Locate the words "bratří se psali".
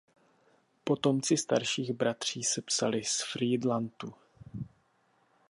1.93-3.03